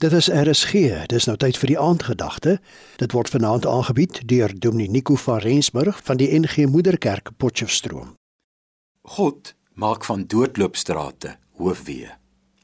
[0.00, 0.72] Dit is RSG.
[1.12, 2.54] Dis nou tyd vir die aandgedagte.
[2.96, 8.14] Dit word vanaand aangebied deur Dominee Nico van Rensburg van die NG Moederkerk Potchefstroom.
[9.04, 12.14] God maak van doodloopstrate hoofweë.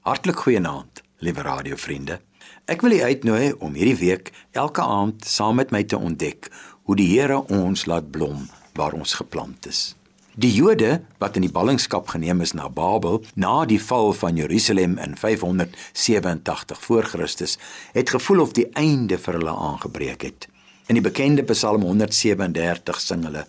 [0.09, 2.23] Hartlik goeienaand, liewe radiovriende.
[2.65, 6.49] Ek wil u uitnooi om hierdie week elke aand saam met my te ontdek
[6.89, 8.49] hoe die Here ons laat blom
[8.81, 9.93] waar ons geplant is.
[10.37, 14.99] Die Jode wat in die ballingskap geneem is na Babel na die val van Jerusalem
[15.01, 17.55] in 587 voor Christus,
[17.97, 20.49] het gevoel of die einde vir hulle aangebreek het.
[20.93, 23.47] In die bekende Psalm 137 sing hulle: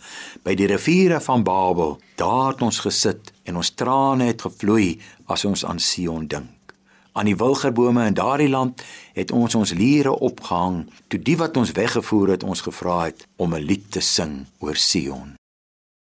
[0.47, 4.95] By die riviere van Babel, daar het ons gesit en ons trane het gevloei
[5.27, 6.71] as ons aan Sion dink.
[7.11, 8.85] Aan die wilgerbome in daardie land
[9.17, 13.55] het ons ons liere opgehang toe die wat ons weggevoer het ons gevra het om
[13.55, 15.36] 'n lied te sing oor Sion.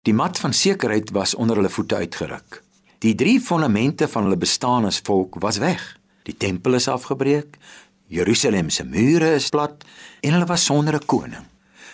[0.08, 2.62] Die mat van sekerheid was onder hulle voete uitgeruk.
[3.04, 5.84] Die drie fondamente van hulle bestaan as volk was weg.
[6.24, 7.58] Die tempel is afgebreek,
[8.08, 9.84] Jerusalem se mure is plat
[10.24, 11.46] en hulle was sonder 'n koning.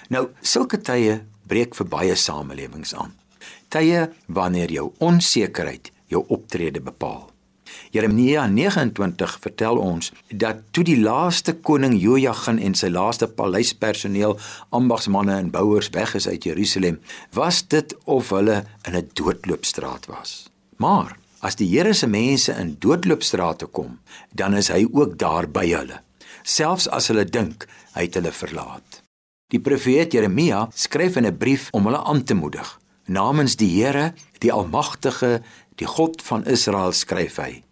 [0.09, 3.13] Nou, sulke tye breek vir baie samelewings aan.
[3.67, 7.32] Tye wanneer jou onsekerheid jou optrede bepaal.
[7.91, 14.37] Jeremia 29 vertel ons dat toe die laaste koning Jojagin en sy laaste paleispersoneel,
[14.69, 16.99] ambagsmanne en bouers weg is uit Jerusalem,
[17.33, 20.49] was dit of hulle in 'n doodloopstraat was.
[20.77, 23.99] Maar as die Here se mense in doodloopstrate kom,
[24.31, 26.01] dan is hy ook daar by hulle,
[26.43, 29.03] selfs as hulle dink hy het hulle verlaat.
[29.53, 32.79] Die profeet Jeremia skryf in 'n brief om hulle aan te moedig.
[33.05, 35.41] Namens die Here, die Almagtige,
[35.75, 37.63] die God van Israel skryf hy: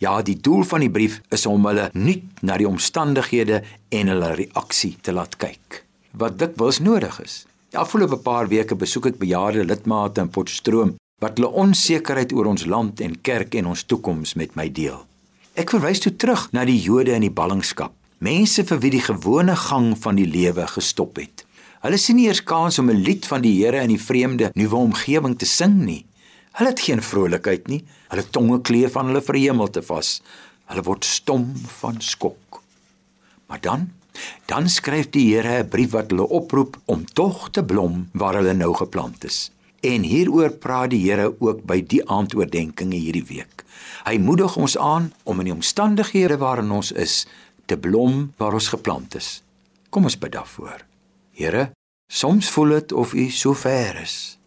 [0.00, 4.34] Ja, die doel van die brief is om hulle nuut na die omstandighede en hulle
[4.38, 5.82] reaksie te laat kyk.
[6.16, 7.44] Wat dikwels nodig is.
[7.70, 12.64] Die afgelope paar weke besoek ek bejaarde lidmate in Potchefstroom wat hulle onsekerheid oor ons
[12.64, 14.96] land en kerk en ons toekoms met my deel.
[15.54, 17.92] Ek verwys toe terug na die Jode in die ballingskap.
[18.24, 21.44] Mense vir wie die gewone gang van die lewe gestop het.
[21.84, 24.76] Hulle sien nie eers kans om 'n lied van die Here in die vreemde nuwe
[24.76, 26.04] omgewing te sing nie.
[26.58, 27.84] Hulle het geen vrolikheid nie.
[28.10, 30.18] Hulle tonge kleef aan hulle verhemelte vas.
[30.70, 32.62] Hulle word stom van skok.
[33.50, 33.88] Maar dan,
[34.46, 38.54] dan skryf die Here 'n brief wat hulle oproep om tog te blom waar hulle
[38.54, 39.50] nou geplant is.
[39.80, 43.64] En hieroor praat die Here ook by die aandoordenkinge hierdie week.
[44.04, 47.26] Hy moedig ons aan om in die omstandighede waarin ons is
[47.66, 49.42] te blom waar ons geplant is.
[49.90, 50.84] Kom ons bid daarvoor.
[51.32, 51.70] Here,
[52.12, 54.39] soms voel dit of U so ver is.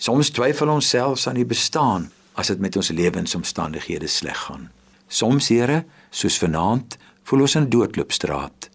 [0.00, 2.06] Soms twyfel ons selfs aan die bestaan
[2.40, 4.70] as dit met ons lewensomstandighede sleg gaan.
[5.12, 6.96] Soms, Here, soos vanaand,
[7.28, 8.70] voel ons in doodloopstraat.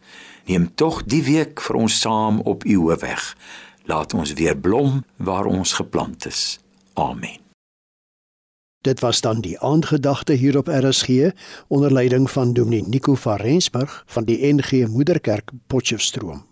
[0.45, 3.31] Neem tog die week vir ons saam op U hoofweg.
[3.89, 6.59] Laat ons weer blom waar ons geplant is.
[6.93, 7.41] Amen.
[8.85, 11.33] Dit was dan die aandgedagte hier op RSG
[11.67, 16.45] onder leiding van Dominee Nico van Rensburg van die NG Moederkerk Potchefstroom.